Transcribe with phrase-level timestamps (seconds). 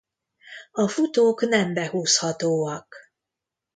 [0.71, 2.95] A futók nem behúzhatóak.